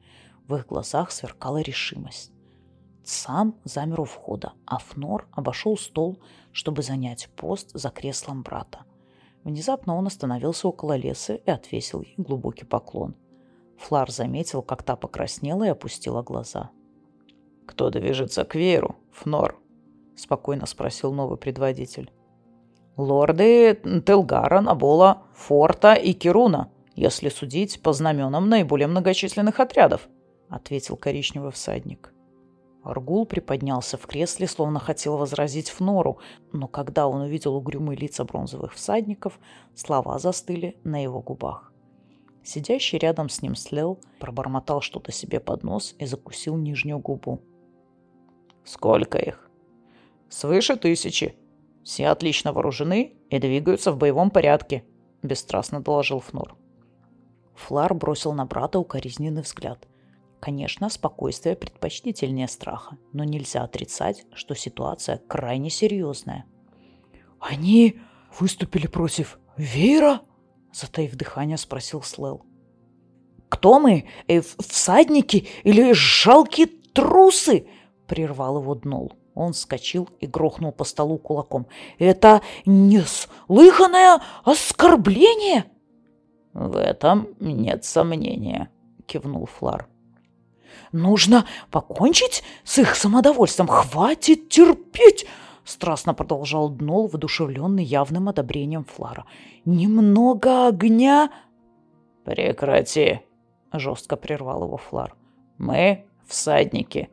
В 0.46 0.56
их 0.56 0.68
глазах 0.68 1.12
сверкала 1.12 1.62
решимость. 1.62 2.34
Цам 3.06 3.56
замер 3.64 4.02
у 4.02 4.04
входа, 4.04 4.52
а 4.66 4.80
Фнор 4.80 5.30
обошел 5.32 5.78
стол, 5.78 6.22
чтобы 6.52 6.82
занять 6.82 7.30
пост 7.38 7.72
за 7.74 7.90
креслом 7.90 8.44
брата. 8.44 8.80
Внезапно 9.46 9.96
он 9.96 10.08
остановился 10.08 10.68
около 10.68 10.98
леса 10.98 11.36
и 11.36 11.50
отвесил 11.50 12.02
ей 12.02 12.16
глубокий 12.18 12.66
поклон. 12.66 13.16
Флар 13.78 14.12
заметил, 14.12 14.62
как 14.62 14.84
та 14.84 14.98
покраснела 14.98 15.64
и 15.64 15.70
опустила 15.70 16.24
глаза– 16.24 16.72
«Кто 17.66 17.90
движется 17.90 18.44
к 18.44 18.56
Веру, 18.56 18.98
Фнор?»— 19.14 19.58
спокойно 20.18 20.66
спросил 20.66 21.14
новый 21.14 21.38
предводитель. 21.38 22.12
«Лорды 22.98 23.76
Телгара, 24.06 24.62
Набола, 24.62 25.24
Форта 25.34 25.94
и 25.94 26.14
Кируна, 26.14 26.70
если 26.96 27.30
судить 27.30 27.82
по 27.82 27.94
знаменам 27.94 28.50
наиболее 28.50 28.88
многочисленных 28.88 29.60
отрядов»,— 29.60 30.08
ответил 30.50 30.96
коричневый 30.96 31.52
всадник. 31.52 32.14
Аргул 32.84 33.26
приподнялся 33.26 33.98
в 33.98 34.06
кресле, 34.06 34.46
словно 34.46 34.80
хотел 34.80 35.18
возразить 35.18 35.70
Фнору, 35.70 36.20
но 36.52 36.68
когда 36.68 37.08
он 37.08 37.22
увидел 37.22 37.56
угрюмые 37.56 37.98
лица 37.98 38.26
бронзовых 38.26 38.74
всадников, 38.74 39.40
слова 39.74 40.20
застыли 40.20 40.76
на 40.84 41.02
его 41.02 41.22
губах. 41.22 41.72
Сидящий 42.44 42.98
рядом 42.98 43.30
с 43.30 43.42
ним 43.42 43.56
Слел 43.56 44.00
пробормотал 44.20 44.82
что-то 44.82 45.14
себе 45.14 45.40
под 45.40 45.64
нос 45.64 45.96
и 45.98 46.06
закусил 46.06 46.58
нижнюю 46.58 47.00
губу. 47.00 47.40
Сколько 48.66 49.18
их? 49.18 49.50
Свыше 50.30 50.76
тысячи. 50.76 51.36
Все 51.84 52.08
отлично 52.08 52.54
вооружены 52.54 53.16
и 53.30 53.40
двигаются 53.40 53.92
в 53.92 53.98
боевом 53.98 54.32
порядке, 54.32 54.86
бесстрастно 55.22 55.82
доложил 55.82 56.20
Фнур. 56.20 56.56
Флар 57.56 57.94
бросил 57.94 58.34
на 58.34 58.46
брата 58.46 58.80
укоризненный 58.80 59.42
взгляд. 59.42 59.88
Конечно, 60.40 60.90
спокойствие 60.90 61.56
предпочтительнее 61.56 62.48
страха, 62.48 62.98
но 63.14 63.24
нельзя 63.24 63.64
отрицать, 63.64 64.26
что 64.34 64.56
ситуация 64.56 65.18
крайне 65.18 65.70
серьезная. 65.70 66.46
«Они 67.40 68.00
выступили 68.40 68.88
против 68.88 69.40
Вейра?» 69.58 70.22
Затаив 70.74 71.16
дыхание, 71.16 71.58
спросил 71.58 72.02
Слэл. 72.02 72.44
«Кто 73.48 73.80
мы? 73.80 74.10
Э, 74.28 74.42
всадники 74.42 75.48
или 75.64 75.94
жалкие 75.94 76.68
трусы?» 76.94 77.68
прервал 78.08 78.60
его 78.60 78.76
Днол. 78.76 79.14
Он 79.36 79.54
вскочил 79.54 80.10
и 80.20 80.28
грохнул 80.28 80.72
по 80.72 80.84
столу 80.84 81.18
кулаком. 81.18 81.68
«Это 81.98 82.42
неслыханное 82.66 84.22
оскорбление!» 84.44 85.66
«В 86.54 86.78
этом 86.78 87.30
нет 87.40 87.84
сомнения»,— 87.84 88.70
кивнул 89.08 89.48
Флар. 89.48 89.88
«Нужно 90.92 91.46
покончить 91.72 92.44
с 92.64 92.78
их 92.78 92.96
самодовольством. 92.96 93.68
Хватит 93.68 94.50
терпеть!»— 94.50 95.26
страстно 95.64 96.14
продолжал 96.14 96.70
Днол, 96.70 97.08
воодушевленный 97.08 97.84
явным 97.84 98.30
одобрением 98.30 98.86
Флара. 98.86 99.26
«Немного 99.66 100.68
огня...» 100.68 101.32
«Прекрати!»— 102.24 103.22
жестко 103.74 104.16
прервал 104.16 104.66
его 104.66 104.78
Флар. 104.78 105.16
«Мы 105.58 106.06
всадники. 106.28 107.10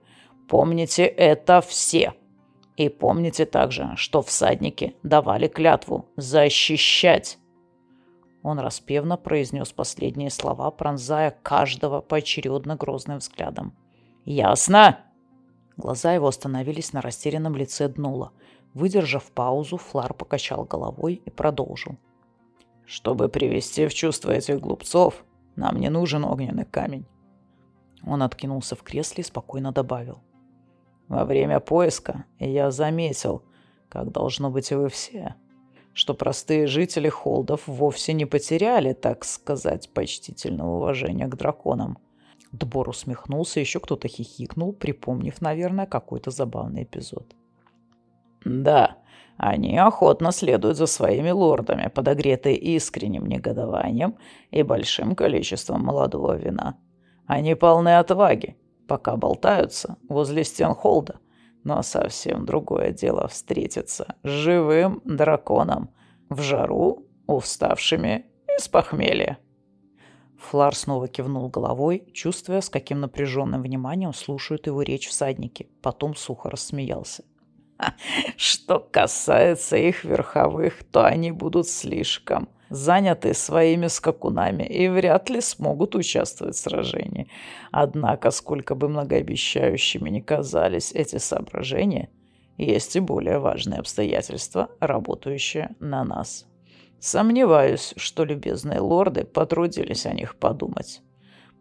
Помните 0.50 1.04
это 1.04 1.60
все. 1.60 2.12
И 2.76 2.88
помните 2.88 3.46
также, 3.46 3.92
что 3.94 4.20
всадники 4.20 4.96
давали 5.04 5.46
клятву 5.46 6.06
защищать. 6.16 7.38
Он 8.42 8.58
распевно 8.58 9.16
произнес 9.16 9.70
последние 9.70 10.28
слова, 10.28 10.72
пронзая 10.72 11.30
каждого 11.44 12.00
поочередно 12.00 12.74
грозным 12.74 13.18
взглядом. 13.18 13.76
«Ясно?» 14.24 14.98
Глаза 15.76 16.14
его 16.14 16.26
остановились 16.26 16.92
на 16.92 17.00
растерянном 17.00 17.54
лице 17.54 17.86
Днула. 17.86 18.32
Выдержав 18.74 19.30
паузу, 19.30 19.76
Флар 19.76 20.14
покачал 20.14 20.64
головой 20.64 21.22
и 21.24 21.30
продолжил. 21.30 21.96
«Чтобы 22.86 23.28
привести 23.28 23.86
в 23.86 23.94
чувство 23.94 24.32
этих 24.32 24.58
глупцов, 24.58 25.24
нам 25.54 25.76
не 25.76 25.90
нужен 25.90 26.24
огненный 26.24 26.64
камень». 26.64 27.06
Он 28.04 28.24
откинулся 28.24 28.74
в 28.74 28.82
кресле 28.82 29.22
и 29.22 29.24
спокойно 29.24 29.70
добавил. 29.70 30.18
Во 31.10 31.24
время 31.24 31.58
поиска 31.58 32.24
я 32.38 32.70
заметил, 32.70 33.42
как 33.88 34.12
должно 34.12 34.48
быть 34.48 34.70
и 34.70 34.76
вы 34.76 34.88
все, 34.88 35.34
что 35.92 36.14
простые 36.14 36.68
жители 36.68 37.08
Холдов 37.08 37.66
вовсе 37.66 38.12
не 38.12 38.26
потеряли, 38.26 38.92
так 38.92 39.24
сказать, 39.24 39.90
почтительного 39.92 40.76
уважения 40.76 41.26
к 41.26 41.34
драконам. 41.34 41.98
Дбор 42.52 42.90
усмехнулся, 42.90 43.58
еще 43.58 43.80
кто-то 43.80 44.06
хихикнул, 44.06 44.72
припомнив, 44.72 45.40
наверное, 45.40 45.86
какой-то 45.86 46.30
забавный 46.30 46.84
эпизод. 46.84 47.34
«Да, 48.44 48.96
они 49.36 49.76
охотно 49.78 50.30
следуют 50.30 50.76
за 50.76 50.86
своими 50.86 51.30
лордами, 51.30 51.90
подогретые 51.92 52.56
искренним 52.56 53.26
негодованием 53.26 54.16
и 54.52 54.62
большим 54.62 55.16
количеством 55.16 55.82
молодого 55.84 56.36
вина. 56.36 56.78
Они 57.26 57.56
полны 57.56 57.98
отваги, 57.98 58.56
пока 58.90 59.16
болтаются 59.16 59.98
возле 60.08 60.42
стен 60.42 60.74
холда. 60.74 61.20
Но 61.62 61.80
совсем 61.82 62.44
другое 62.44 62.90
дело 62.90 63.28
встретиться 63.28 64.16
с 64.24 64.28
живым 64.28 65.00
драконом 65.04 65.90
в 66.28 66.40
жару, 66.40 67.06
уставшими 67.28 68.26
и 68.48 68.60
с 68.60 68.66
похмелья. 68.66 69.38
Флар 70.38 70.74
снова 70.74 71.06
кивнул 71.06 71.48
головой, 71.48 72.10
чувствуя, 72.12 72.60
с 72.60 72.68
каким 72.68 72.98
напряженным 72.98 73.62
вниманием 73.62 74.12
слушают 74.12 74.66
его 74.66 74.82
речь 74.82 75.06
всадники. 75.06 75.68
Потом 75.82 76.16
сухо 76.16 76.50
рассмеялся. 76.50 77.22
«Что 78.36 78.80
касается 78.80 79.76
их 79.76 80.02
верховых, 80.02 80.82
то 80.82 81.04
они 81.04 81.30
будут 81.30 81.68
слишком 81.68 82.48
заняты 82.70 83.34
своими 83.34 83.88
скакунами 83.88 84.62
и 84.62 84.88
вряд 84.88 85.28
ли 85.28 85.40
смогут 85.40 85.94
участвовать 85.94 86.56
в 86.56 86.60
сражении. 86.60 87.28
Однако, 87.72 88.30
сколько 88.30 88.74
бы 88.74 88.88
многообещающими 88.88 90.08
ни 90.08 90.20
казались 90.20 90.92
эти 90.92 91.18
соображения, 91.18 92.08
есть 92.56 92.96
и 92.96 93.00
более 93.00 93.38
важные 93.38 93.80
обстоятельства, 93.80 94.70
работающие 94.80 95.74
на 95.80 96.04
нас. 96.04 96.46
Сомневаюсь, 97.00 97.94
что 97.96 98.24
любезные 98.24 98.80
лорды 98.80 99.24
потрудились 99.24 100.06
о 100.06 100.12
них 100.12 100.36
подумать. 100.36 101.02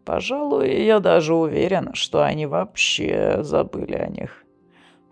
Пожалуй, 0.04 0.84
я 0.84 1.00
даже 1.00 1.34
уверен, 1.34 1.94
что 1.94 2.24
они 2.24 2.46
вообще 2.46 3.38
забыли 3.42 3.94
о 3.94 4.08
них. 4.08 4.44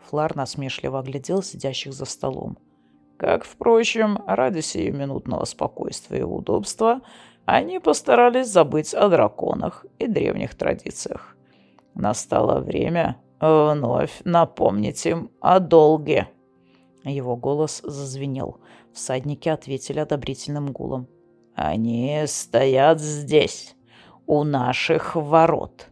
Флар 0.09 0.37
насмешливо 0.37 1.01
оглядел 1.01 1.43
сидящих 1.43 1.93
за 1.93 2.05
столом. 2.05 2.59
Как, 3.19 3.45
впрочем, 3.45 4.21
ради 4.29 4.61
сиюминутного 4.61 5.45
спокойствия 5.45 6.21
и 6.21 6.23
удобства, 6.23 7.01
они 7.47 7.81
постарались 7.81 8.47
забыть 8.47 8.95
о 8.95 9.09
драконах 9.09 9.85
и 9.99 10.07
древних 10.07 10.55
традициях. 10.55 11.37
Настало 11.95 12.61
время 12.61 13.17
вновь 13.41 14.21
напомнить 14.25 15.05
им 15.05 15.33
о 15.41 15.59
долге. 15.59 16.29
Его 17.03 17.37
голос 17.37 17.81
зазвенел. 17.83 18.61
Всадники 18.93 19.49
ответили 19.49 19.99
одобрительным 19.99 20.73
гулом. 20.73 21.09
«Они 21.57 22.23
стоят 22.27 23.01
здесь, 23.01 23.75
у 24.29 24.45
наших 24.45 25.17
ворот. 25.17 25.89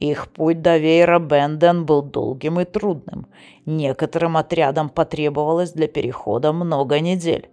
Их 0.00 0.28
путь 0.30 0.60
до 0.60 0.76
Вейра 0.76 1.18
Бенден 1.18 1.86
был 1.86 2.02
долгим 2.02 2.60
и 2.60 2.64
трудным. 2.64 3.26
Некоторым 3.64 4.36
отрядам 4.36 4.90
потребовалось 4.90 5.72
для 5.72 5.88
перехода 5.88 6.52
много 6.52 7.00
недель. 7.00 7.48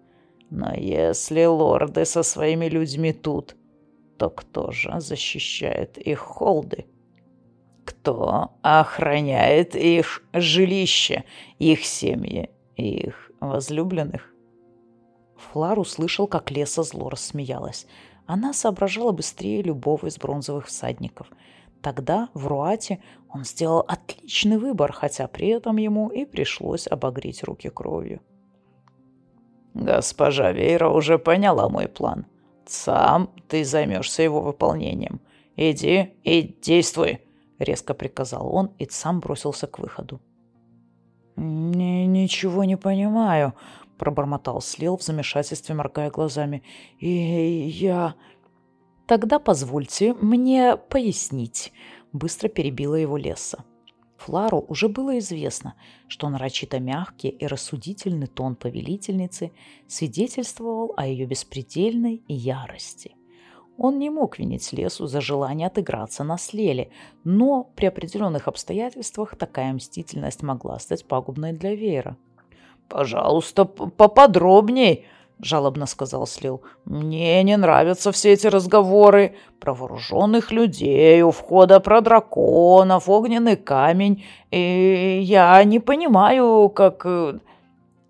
Но 0.50 0.74
если 0.76 1.46
лорды 1.46 2.06
со 2.06 2.22
своими 2.22 2.66
людьми 2.66 3.14
тут, 3.14 3.56
то 4.18 4.30
кто 4.30 4.72
же 4.72 5.00
защищает 5.00 5.98
их 5.98 6.20
холды? 6.20 6.86
Кто 7.86 8.52
охраняет 8.62 9.76
их 9.76 10.24
жилище, 10.34 11.24
их 11.60 11.86
семьи, 11.86 12.50
их 12.76 13.32
возлюбленных? 13.40 14.34
Флар 15.38 15.80
услышал, 15.80 16.28
как 16.28 16.52
Леса 16.52 16.84
зло 16.84 17.10
рассмеялась. 17.10 17.88
Она 18.26 18.54
соображала 18.54 19.12
быстрее 19.12 19.62
любого 19.62 20.08
из 20.08 20.18
бронзовых 20.18 20.68
всадников. 20.68 21.28
Тогда 21.84 22.30
в 22.34 22.48
Руате 22.48 23.00
он 23.30 23.44
сделал 23.44 23.84
отличный 23.86 24.58
выбор, 24.58 24.94
хотя 24.94 25.28
при 25.28 25.50
этом 25.50 25.76
ему 25.76 26.08
и 26.08 26.24
пришлось 26.24 26.88
обогреть 26.88 27.44
руки 27.44 27.70
кровью. 27.70 28.22
«Госпожа 29.74 30.54
Вейра 30.54 30.88
уже 30.88 31.20
поняла 31.20 31.68
мой 31.68 31.90
план. 31.90 32.26
Сам 32.66 33.30
ты 33.50 33.66
займешься 33.66 34.24
его 34.24 34.40
выполнением. 34.40 35.20
Иди 35.58 36.14
и 36.24 36.58
действуй!»— 36.62 37.20
резко 37.60 37.94
приказал 37.94 38.56
он 38.56 38.72
и 38.80 38.88
сам 38.90 39.20
бросился 39.20 39.68
к 39.68 39.80
выходу. 39.80 40.22
«Ничего 41.36 42.64
не 42.64 42.78
понимаю»,— 42.78 43.56
пробормотал 43.98 44.62
Слил 44.62 44.96
в 44.96 45.04
замешательстве, 45.04 45.76
моргая 45.76 46.12
глазами. 46.12 46.64
«И 47.00 47.10
я...» 47.10 48.16
«Тогда 49.06 49.40
позвольте 49.40 50.14
мне 50.14 50.78
пояснить»,— 50.78 51.74
быстро 52.14 52.48
перебила 52.48 52.96
его 52.96 53.18
Леса. 53.18 53.66
Флару 54.18 54.64
уже 54.70 54.88
было 54.88 55.20
известно, 55.20 55.76
что 56.08 56.30
нарочито 56.30 56.80
мягкий 56.80 57.28
и 57.28 57.46
рассудительный 57.46 58.28
тон 58.28 58.56
повелительницы 58.56 59.52
свидетельствовал 59.88 60.94
о 60.96 61.06
ее 61.06 61.26
беспредельной 61.26 62.24
ярости. 62.30 63.16
Он 63.78 64.00
не 64.00 64.10
мог 64.10 64.40
винить 64.40 64.72
Лесу 64.72 65.08
за 65.08 65.20
желание 65.20 65.68
отыграться 65.68 66.24
на 66.24 66.38
Слеле, 66.38 66.92
но 67.26 67.70
при 67.76 67.88
определенных 67.88 68.48
обстоятельствах 68.48 69.36
такая 69.36 69.74
мстительность 69.74 70.44
могла 70.44 70.80
стать 70.80 71.06
пагубной 71.06 71.52
для 71.52 71.76
Веера. 71.76 72.16
«Пожалуйста, 72.88 73.66
поподробней»,— 73.66 75.06
жалобно 75.40 75.86
сказал 75.86 76.28
Слил. 76.28 76.62
«Мне 76.86 77.42
не 77.44 77.58
нравятся 77.58 78.12
все 78.12 78.34
эти 78.34 78.48
разговоры 78.48 79.36
про 79.60 79.74
вооруженных 79.74 80.52
людей, 80.52 81.22
у 81.22 81.32
входа 81.32 81.80
про 81.80 82.02
драконов, 82.02 83.10
огненный 83.10 83.56
камень. 83.56 84.24
И 84.52 85.20
я 85.24 85.64
не 85.64 85.80
понимаю, 85.80 86.70
как...» 86.70 87.02
э, 87.06 87.40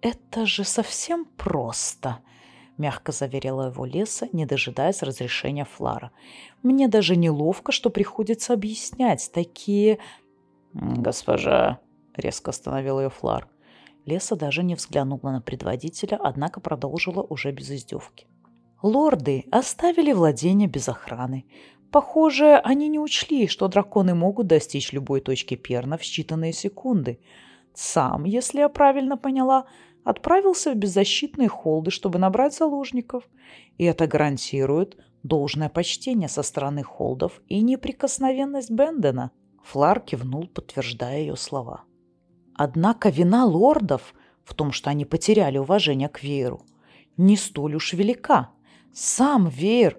«Это 0.01 0.45
же 0.45 0.63
совсем 0.63 1.25
просто»,— 1.25 2.19
мягко 2.77 3.11
заверила 3.11 3.67
его 3.67 3.85
Леса, 3.85 4.27
не 4.33 4.45
дожидаясь 4.45 5.03
разрешения 5.03 5.65
Флара. 5.65 6.11
«Мне 6.61 6.87
даже 6.87 7.15
неловко, 7.15 7.71
что 7.71 7.89
приходится 7.89 8.53
объяснять 8.53 9.31
такие...» 9.33 9.99
«Госпожа»,— 10.73 11.79
резко 12.17 12.51
остановил 12.51 12.99
ее 12.99 13.09
Флар, 13.09 13.47
Леса 14.05 14.35
даже 14.35 14.63
не 14.63 14.75
взглянула 14.75 15.31
на 15.31 15.41
предводителя, 15.41 16.19
однако 16.21 16.59
продолжила 16.59 17.21
уже 17.21 17.51
без 17.51 17.71
издевки. 17.71 18.27
Лорды 18.81 19.45
оставили 19.49 20.11
владение 20.11 20.67
без 20.67 20.89
охраны. 20.89 21.45
Похоже, 21.91 22.57
они 22.63 22.89
не 22.89 22.99
учли, 22.99 23.47
что 23.47 23.67
драконы 23.67 24.13
могут 24.13 24.47
достичь 24.47 24.91
любой 24.91 25.21
точки 25.21 25.55
перна 25.55 25.97
в 25.97 26.01
считанные 26.01 26.51
секунды. 26.51 27.19
Сам, 27.73 28.25
если 28.25 28.59
я 28.59 28.69
правильно 28.69 29.15
поняла, 29.15 29.67
отправился 30.03 30.73
в 30.73 30.75
беззащитные 30.75 31.47
холды, 31.47 31.91
чтобы 31.91 32.19
набрать 32.19 32.55
заложников. 32.55 33.23
И 33.77 33.85
это 33.85 34.05
гарантирует 34.05 34.97
должное 35.23 35.69
почтение 35.69 36.27
со 36.27 36.43
стороны 36.43 36.83
холдов 36.83 37.41
и 37.47 37.61
неприкосновенность 37.61 38.71
Бендена. 38.71 39.31
Флар 39.63 40.01
кивнул, 40.01 40.47
подтверждая 40.47 41.19
ее 41.19 41.37
слова. 41.37 41.85
Однако 42.55 43.09
вина 43.09 43.45
лордов 43.45 44.13
в 44.43 44.53
том, 44.53 44.71
что 44.71 44.89
они 44.89 45.05
потеряли 45.05 45.57
уважение 45.57 46.09
к 46.09 46.21
Вееру, 46.23 46.65
не 47.17 47.37
столь 47.37 47.75
уж 47.75 47.93
велика. 47.93 48.49
Сам 48.93 49.47
Веер... 49.47 49.97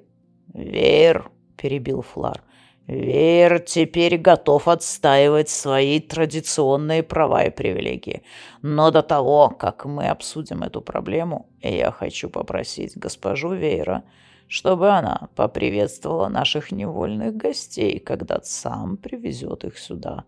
«Веер»,— 0.53 1.31
перебил 1.57 2.03
Флар,— 2.03 2.43
«Веер 2.87 3.59
теперь 3.59 4.19
готов 4.19 4.69
отстаивать 4.69 5.49
свои 5.49 5.99
традиционные 5.99 7.03
права 7.03 7.45
и 7.45 7.51
привилегии. 7.51 8.23
Но 8.63 8.91
до 8.91 9.03
того, 9.03 9.49
как 9.49 9.85
мы 9.85 10.09
обсудим 10.09 10.63
эту 10.63 10.81
проблему, 10.81 11.49
я 11.61 11.91
хочу 11.91 12.29
попросить 12.29 12.97
госпожу 12.97 13.53
Веера, 13.55 14.05
чтобы 14.47 14.91
она 14.91 15.29
поприветствовала 15.35 16.29
наших 16.29 16.71
невольных 16.71 17.35
гостей, 17.35 17.99
когда 17.99 18.41
сам 18.43 18.97
привезет 18.97 19.65
их 19.65 19.79
сюда» 19.79 20.25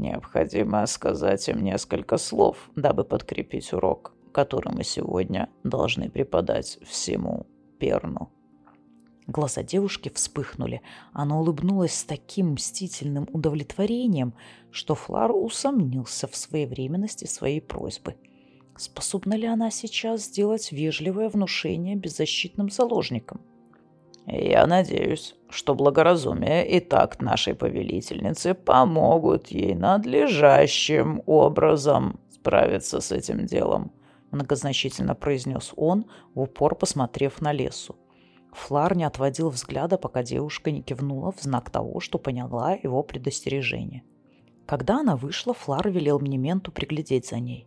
Необходимо 0.00 0.86
сказать 0.86 1.46
им 1.50 1.62
несколько 1.62 2.16
слов, 2.16 2.70
дабы 2.74 3.04
подкрепить 3.04 3.70
урок, 3.74 4.14
который 4.32 4.72
мы 4.74 4.82
сегодня 4.82 5.50
должны 5.62 6.08
преподать 6.08 6.78
всему 6.86 7.46
Перну. 7.78 8.30
Глаза 9.26 9.62
девушки 9.62 10.08
вспыхнули. 10.08 10.80
Она 11.12 11.38
улыбнулась 11.38 11.92
с 11.92 12.04
таким 12.04 12.52
мстительным 12.52 13.28
удовлетворением, 13.30 14.32
что 14.70 14.94
Флар 14.94 15.32
усомнился 15.32 16.26
в 16.26 16.34
своевременности 16.34 17.26
своей 17.26 17.60
просьбы. 17.60 18.16
Способна 18.78 19.34
ли 19.34 19.46
она 19.46 19.70
сейчас 19.70 20.24
сделать 20.24 20.72
вежливое 20.72 21.28
внушение 21.28 21.94
беззащитным 21.94 22.70
заложникам? 22.70 23.42
Я 24.26 24.66
надеюсь, 24.66 25.34
что 25.48 25.74
благоразумие 25.74 26.68
и 26.68 26.80
такт 26.80 27.22
нашей 27.22 27.54
повелительницы 27.54 28.54
помогут 28.54 29.48
ей 29.48 29.74
надлежащим 29.74 31.22
образом 31.26 32.20
справиться 32.30 33.00
с 33.00 33.12
этим 33.12 33.46
делом», 33.46 33.92
многозначительно 34.30 35.14
произнес 35.14 35.72
он, 35.76 36.06
в 36.34 36.40
упор 36.40 36.74
посмотрев 36.74 37.40
на 37.40 37.52
лесу. 37.52 37.96
Флар 38.52 38.96
не 38.96 39.04
отводил 39.04 39.48
взгляда, 39.50 39.96
пока 39.96 40.22
девушка 40.22 40.70
не 40.70 40.82
кивнула 40.82 41.32
в 41.32 41.40
знак 41.40 41.70
того, 41.70 42.00
что 42.00 42.18
поняла 42.18 42.72
его 42.74 43.02
предостережение. 43.02 44.02
Когда 44.66 45.00
она 45.00 45.16
вышла, 45.16 45.54
Флар 45.54 45.88
велел 45.90 46.20
Мнементу 46.20 46.72
приглядеть 46.72 47.26
за 47.26 47.38
ней. 47.38 47.66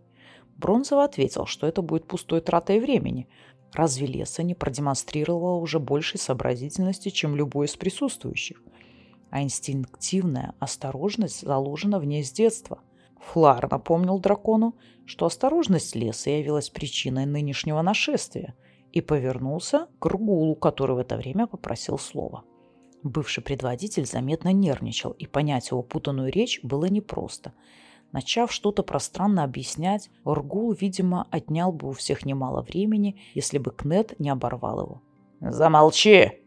Бронзово 0.57 1.05
ответил, 1.05 1.45
что 1.45 1.67
это 1.67 1.81
будет 1.81 2.07
пустой 2.07 2.41
тратой 2.41 2.79
времени, 2.79 3.27
Разве 3.73 4.05
Леса 4.05 4.43
не 4.43 4.53
продемонстрировала 4.53 5.55
уже 5.57 5.79
большей 5.79 6.19
сообразительности, 6.19 7.09
чем 7.09 7.35
любой 7.35 7.65
из 7.65 7.75
присутствующих? 7.75 8.61
А 9.31 9.41
инстинктивная 9.41 10.53
осторожность 10.59 11.41
заложена 11.41 11.99
в 11.99 12.05
ней 12.05 12.23
с 12.23 12.31
детства. 12.31 12.81
Флар 13.19 13.69
напомнил 13.71 14.19
дракону, 14.19 14.75
что 15.05 15.25
осторожность 15.25 15.95
леса 15.95 16.29
явилась 16.29 16.69
причиной 16.69 17.25
нынешнего 17.25 17.81
нашествия, 17.81 18.53
и 18.91 19.01
повернулся 19.01 19.87
к 19.97 20.05
Ругулу, 20.05 20.55
который 20.55 20.95
в 20.95 20.99
это 20.99 21.17
время 21.17 21.47
попросил 21.47 21.97
слова. 21.97 22.43
Бывший 23.01 23.41
предводитель 23.41 24.05
заметно 24.05 24.53
нервничал, 24.53 25.11
и 25.11 25.25
понять 25.25 25.71
его 25.71 25.81
путанную 25.81 26.31
речь 26.31 26.59
было 26.61 26.85
непросто– 26.85 27.53
Начав 28.13 28.51
что-то 28.51 28.83
пространно 28.83 29.43
объяснять, 29.43 30.11
Оргул, 30.23 30.71
видимо, 30.71 31.27
отнял 31.31 31.71
бы 31.71 31.89
у 31.89 31.91
всех 31.93 32.25
немало 32.25 32.61
времени, 32.61 33.19
если 33.33 33.57
бы 33.57 33.71
Кнет 33.71 34.19
не 34.19 34.29
оборвал 34.29 34.81
его. 34.81 35.01
«Замолчи! 35.41 36.39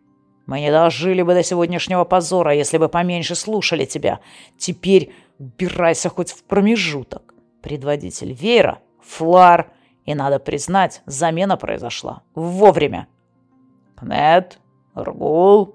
Мы 0.47 0.61
не 0.61 0.71
дожили 0.71 1.23
бы 1.23 1.35
до 1.35 1.43
сегодняшнего 1.43 2.05
позора, 2.05 2.55
если 2.55 2.79
бы 2.79 2.89
поменьше 2.89 3.35
слушали 3.35 3.85
тебя. 3.85 4.21
Теперь 4.57 5.13
убирайся 5.41 6.09
хоть 6.09 6.31
в 6.31 6.45
промежуток. 6.45 7.35
Предводитель 7.63 8.33
Вейра, 8.33 8.79
Флар, 9.01 9.73
и, 10.05 10.15
надо 10.15 10.39
признать, 10.39 11.03
замена 11.05 11.57
произошла. 11.57 12.23
Вовремя!» 12.37 13.09
«Кнет, 13.97 14.61
Оргул, 14.95 15.75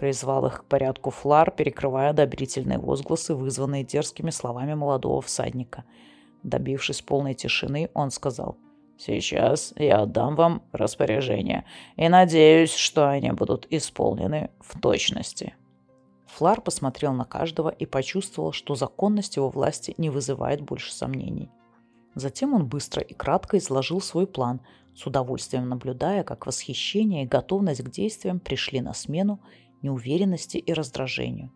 Призвал 0.00 0.46
их 0.46 0.62
к 0.62 0.64
порядку 0.64 1.10
Флар, 1.10 1.50
перекрывая 1.50 2.08
одобрительные 2.08 2.78
возгласы, 2.78 3.34
вызванные 3.34 3.84
дерзкими 3.84 4.30
словами 4.30 4.72
молодого 4.72 5.20
всадника. 5.20 5.84
Добившись 6.42 7.02
полной 7.02 7.34
тишины, 7.34 7.90
он 7.92 8.10
сказал 8.10 8.56
«Сейчас 8.96 9.74
я 9.76 9.98
отдам 9.98 10.36
вам 10.36 10.62
распоряжение 10.72 11.66
и 11.96 12.08
надеюсь, 12.08 12.72
что 12.72 13.10
они 13.10 13.30
будут 13.32 13.66
исполнены 13.68 14.48
в 14.60 14.80
точности». 14.80 15.54
Флар 16.28 16.62
посмотрел 16.62 17.12
на 17.12 17.26
каждого 17.26 17.68
и 17.68 17.84
почувствовал, 17.84 18.52
что 18.52 18.76
законность 18.76 19.36
его 19.36 19.50
власти 19.50 19.94
не 19.98 20.08
вызывает 20.08 20.62
больше 20.62 20.94
сомнений. 20.94 21.50
Затем 22.14 22.54
он 22.54 22.66
быстро 22.66 23.02
и 23.02 23.12
кратко 23.12 23.58
изложил 23.58 24.00
свой 24.00 24.26
план, 24.26 24.62
с 24.94 25.06
удовольствием 25.06 25.68
наблюдая, 25.68 26.24
как 26.24 26.46
восхищение 26.46 27.24
и 27.24 27.28
готовность 27.28 27.82
к 27.82 27.90
действиям 27.90 28.40
пришли 28.40 28.80
на 28.80 28.94
смену 28.94 29.40
неуверенности 29.82 30.58
и 30.58 30.72
раздражению. 30.72 31.52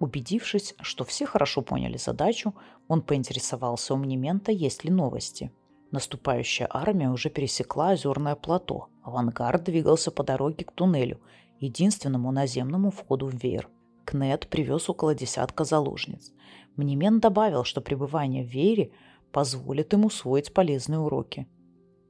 Убедившись, 0.00 0.74
что 0.80 1.04
все 1.04 1.26
хорошо 1.26 1.60
поняли 1.60 1.98
задачу, 1.98 2.54
он 2.88 3.02
поинтересовался 3.02 3.94
у 3.94 3.98
Мнемента, 3.98 4.50
есть 4.50 4.84
ли 4.84 4.90
новости. 4.90 5.52
Наступающая 5.90 6.68
армия 6.70 7.10
уже 7.10 7.28
пересекла 7.28 7.90
озерное 7.90 8.34
плато. 8.34 8.88
Авангард 9.02 9.64
двигался 9.64 10.10
по 10.10 10.22
дороге 10.22 10.64
к 10.64 10.72
туннелю, 10.72 11.20
единственному 11.58 12.32
наземному 12.32 12.90
входу 12.90 13.26
в 13.26 13.34
Веер. 13.34 13.68
Кнет 14.04 14.48
привез 14.48 14.88
около 14.88 15.14
десятка 15.14 15.64
заложниц. 15.64 16.32
Мнемен 16.76 17.20
добавил, 17.20 17.64
что 17.64 17.80
пребывание 17.80 18.44
в 18.44 18.48
Вере 18.48 18.92
позволит 19.32 19.92
им 19.92 20.04
усвоить 20.04 20.54
полезные 20.54 21.00
уроки. 21.00 21.46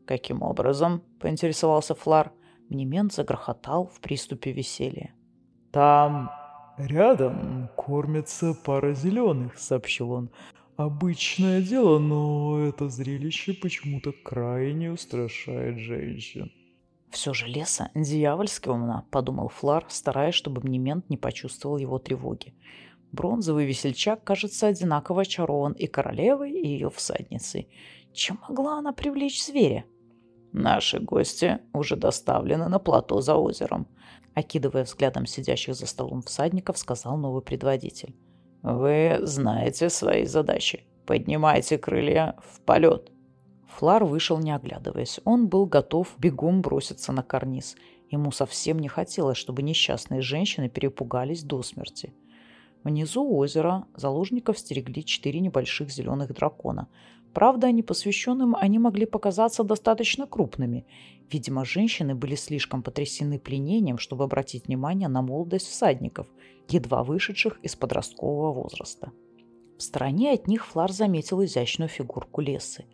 «Каким 0.07 0.43
образом?»– 0.43 1.03
поинтересовался 1.21 1.95
Флар. 1.95 2.33
Мнемен 2.71 3.11
загрохотал 3.11 3.87
в 3.87 4.01
приступе 4.01 4.53
веселья. 4.53 5.13
«Там 5.73 6.31
рядом 6.79 7.69
кормится 7.77 8.55
пара 8.55 8.95
зеленых»,— 8.95 9.59
сообщил 9.59 10.13
он. 10.13 10.31
«Обычное 10.77 11.61
дело, 11.61 11.99
но 11.99 12.61
это 12.61 12.89
зрелище 12.89 13.53
почему-то 13.53 14.13
крайне 14.13 14.91
устрашает 14.93 15.79
женщин». 15.79 16.53
«Все 17.11 17.35
же 17.35 17.47
леса 17.49 17.91
дьявольски 17.95 18.69
умна»,— 18.69 19.05
подумал 19.11 19.49
Флар, 19.49 19.85
стараясь, 19.89 20.37
чтобы 20.37 20.63
Мнемент 20.63 21.11
не 21.11 21.17
почувствовал 21.17 21.77
его 21.77 21.99
тревоги. 21.99 22.55
Бронзовый 23.11 23.67
весельчак, 23.67 24.23
кажется, 24.23 24.69
одинаково 24.69 25.23
очарован 25.23 25.73
и 25.73 25.89
королевой, 25.89 26.53
и 26.53 26.69
ее 26.69 26.89
всадницей. 26.89 27.69
Чем 28.13 28.39
могла 28.49 28.79
она 28.79 28.93
привлечь 28.93 29.45
зверя? 29.45 29.85
«Наши 30.53 30.99
гости 30.99 31.59
уже 31.73 31.97
доставлены 31.97 32.69
на 32.69 32.79
плато 32.79 33.21
за 33.21 33.37
озером», 33.37 33.87
окидывая 34.35 34.85
взглядом 34.85 35.27
сидящих 35.27 35.75
за 35.75 35.87
столом 35.87 36.23
всадников, 36.23 36.79
сказал 36.79 37.17
новый 37.17 37.43
предводитель. 37.43 38.15
«Вы 38.63 39.19
знаете 39.23 39.91
свои 39.91 40.25
задачи. 40.25 40.85
Поднимайте 41.07 41.79
крылья 41.79 42.37
в 42.43 42.61
полет». 42.63 43.11
Флар 43.69 44.05
вышел, 44.05 44.39
не 44.39 44.55
оглядываясь. 44.55 45.21
Он 45.25 45.49
был 45.49 45.67
готов 45.67 46.15
бегом 46.19 46.61
броситься 46.61 47.13
на 47.13 47.23
карниз. 47.23 47.77
Ему 48.11 48.33
совсем 48.33 48.79
не 48.79 48.89
хотелось, 48.89 49.39
чтобы 49.39 49.63
несчастные 49.63 50.21
женщины 50.21 50.69
перепугались 50.69 51.45
до 51.45 51.63
смерти. 51.63 52.13
Внизу 52.83 53.37
озера 53.37 53.85
заложников 53.95 54.59
стерегли 54.59 55.05
четыре 55.05 55.41
небольших 55.41 55.91
зеленых 55.91 56.35
дракона. 56.35 56.89
Правда, 57.35 57.71
непосвященным 57.71 58.57
они 58.57 58.79
могли 58.79 59.07
показаться 59.07 59.63
достаточно 59.63 60.27
крупными. 60.27 60.87
Видимо, 61.31 61.65
женщины 61.65 62.15
были 62.15 62.35
слишком 62.35 62.83
потрясены 62.83 63.39
пленением, 63.39 63.99
чтобы 63.99 64.25
обратить 64.25 64.67
внимание 64.67 65.09
на 65.09 65.23
молодость 65.23 65.69
всадников, 65.69 66.27
едва 66.69 67.05
вышедших 67.05 67.61
из 67.63 67.77
подросткового 67.77 68.53
возраста. 68.53 69.13
В 69.79 69.83
стороне 69.83 70.33
от 70.33 70.49
них 70.49 70.67
Флар 70.67 70.93
заметил 70.93 71.45
изящную 71.45 71.89
фигурку 71.89 72.41
лесы. 72.41 72.85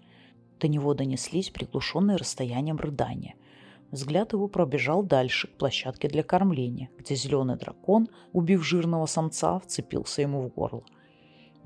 До 0.61 0.69
него 0.69 0.95
донеслись 0.95 1.51
приглушенные 1.51 2.17
расстоянием 2.17 2.77
рыдания– 2.77 3.35
Взгляд 3.91 4.33
его 4.33 4.49
пробежал 4.49 5.03
дальше, 5.03 5.49
к 5.49 5.53
площадке 5.53 6.09
для 6.09 6.23
кормления, 6.23 6.91
где 6.99 7.15
зеленый 7.15 7.57
дракон, 7.57 8.09
убив 8.33 8.65
жирного 8.65 9.07
самца, 9.07 9.61
вцепился 9.61 10.23
ему 10.23 10.43
в 10.43 10.49
горло. 10.49 10.83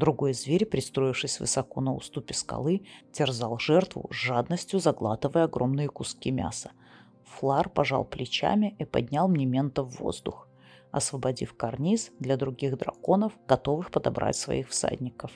Другой 0.01 0.33
зверь, 0.33 0.65
пристроившись 0.65 1.41
высоко 1.41 1.83
на 1.83 1.93
уступе 1.93 2.33
скалы, 2.33 2.87
терзал 3.13 3.59
жертву, 3.59 4.09
с 4.11 4.15
жадностью 4.15 4.81
заглатывая 4.81 5.45
огромные 5.45 5.89
куски 5.89 6.31
мяса. 6.31 6.71
Флар 7.25 7.69
пожал 7.69 8.07
плечами 8.07 8.75
и 8.79 8.87
поднял 8.87 9.29
Мнемента 9.29 9.83
в 9.83 10.01
воздух, 10.01 10.49
освободив 10.91 11.55
карниз 11.55 12.13
для 12.19 12.39
других 12.39 12.79
драконов, 12.79 13.35
готовых 13.47 13.91
подобрать 13.91 14.37
своих 14.37 14.71
всадников. 14.71 15.33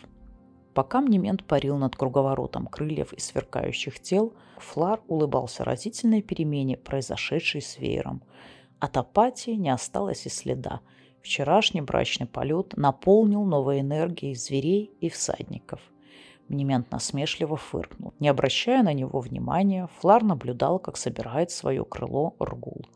Пока 0.73 1.03
Мнемент 1.03 1.45
парил 1.45 1.77
над 1.77 1.95
круговоротом 1.95 2.67
крыльев 2.67 3.13
и 3.13 3.21
сверкающих 3.21 4.01
тел, 4.01 4.33
Флар 4.57 5.03
улыбался 5.09 5.65
разительной 5.65 6.23
перемене, 6.23 6.79
произошедшей 6.79 7.61
с 7.61 7.77
веером. 7.77 8.23
От 8.81 8.97
апатии 8.97 9.51
не 9.51 9.69
осталось 9.69 10.25
и 10.25 10.31
следа. 10.31 10.81
Вчерашний 11.25 11.81
брачный 11.81 12.27
полет 12.27 12.77
наполнил 12.77 13.45
новой 13.45 13.81
энергией 13.81 14.35
зверей 14.35 14.91
и 15.01 15.09
всадников. 15.09 15.81
Мнемент 16.49 16.91
насмешливо 16.91 17.57
фыркнул. 17.57 18.13
Не 18.21 18.29
обращая 18.29 18.83
на 18.83 18.93
него 18.93 19.21
внимания, 19.21 19.89
Флар 19.97 20.23
наблюдал, 20.23 20.79
как 20.79 20.99
собирает 20.99 21.51
свое 21.51 21.83
крыло 21.87 22.37
Ргул. 22.39 22.87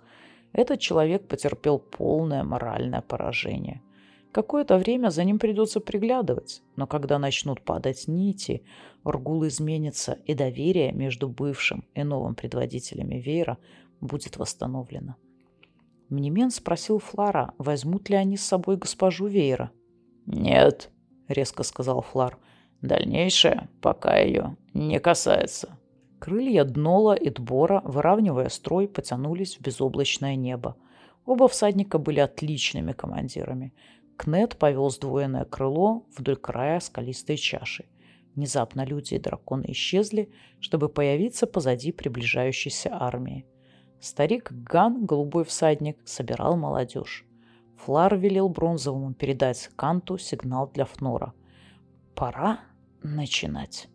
Этот 0.53 0.79
человек 0.79 1.27
потерпел 1.27 1.79
полное 1.79 2.45
моральное 2.45 3.01
поражение. 3.01 3.81
Какое-то 4.31 4.77
время 4.77 5.09
за 5.09 5.25
ним 5.25 5.39
придется 5.39 5.81
приглядывать, 5.81 6.63
но 6.77 6.87
когда 6.87 7.19
начнут 7.19 7.63
падать 7.63 8.09
нити, 8.09 8.63
Ургул 9.05 9.47
изменится, 9.47 10.19
и 10.27 10.35
доверие 10.35 10.93
между 10.93 11.31
бывшим 11.31 11.83
и 11.95 12.03
новым 12.03 12.35
предводителями 12.35 13.15
Вейра 13.15 13.57
будет 14.03 14.37
восстановлено. 14.37 15.17
Мнемен 16.09 16.51
спросил 16.51 16.99
Флара, 16.99 17.53
возьмут 17.59 18.09
ли 18.09 18.17
они 18.17 18.37
с 18.37 18.45
собой 18.45 18.77
госпожу 18.77 19.27
Вейра. 19.27 19.71
«Нет»,— 20.27 20.91
резко 21.29 21.63
сказал 21.63 22.03
Флар,— 22.03 22.39
«дальнейшее 22.83 23.69
пока 23.83 24.19
ее 24.19 24.57
не 24.73 25.01
касается». 25.01 25.79
Крылья 26.19 26.65
Днола 26.65 27.15
и 27.15 27.31
Дбора, 27.31 27.81
выравнивая 27.85 28.49
строй, 28.49 28.89
потянулись 28.89 29.57
в 29.57 29.61
безоблачное 29.61 30.35
небо. 30.35 30.77
Оба 31.25 31.47
всадника 31.47 31.99
были 31.99 32.21
отличными 32.21 32.93
командирами. 32.93 33.73
Кнет 34.17 34.57
повел 34.57 34.91
сдвоенное 34.91 35.45
крыло 35.45 36.07
вдоль 36.17 36.37
края 36.37 36.81
скалистой 36.81 37.37
чаши. 37.37 37.85
Внезапно 38.35 38.85
люди 38.85 39.15
и 39.15 39.19
драконы 39.19 39.67
исчезли, 39.69 40.31
чтобы 40.59 40.89
появиться 40.89 41.47
позади 41.47 41.93
приближающейся 41.93 42.91
армии. 42.93 43.47
Старик 44.01 44.53
Ган, 44.53 45.05
голубой 45.05 45.45
всадник, 45.45 45.99
собирал 46.05 46.57
молодежь. 46.57 47.27
Флар 47.79 48.17
велел 48.17 48.49
бронзовому 48.49 49.15
передать 49.15 49.71
Канту 49.77 50.19
сигнал 50.19 50.71
для 50.73 50.85
Фнора. 50.85 51.33
«Пора 52.15 52.61
начинать». 53.03 53.89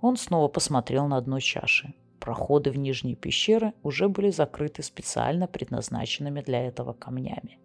Он 0.00 0.16
снова 0.16 0.48
посмотрел 0.48 1.06
на 1.06 1.20
дно 1.20 1.40
чаши. 1.40 1.94
Проходы 2.20 2.70
в 2.70 2.78
нижние 2.78 3.16
пещеры 3.16 3.72
уже 3.82 4.08
были 4.08 4.30
закрыты 4.30 4.82
специально 4.82 5.46
предназначенными 5.46 6.42
для 6.42 6.66
этого 6.66 6.92
камнями. 6.92 7.58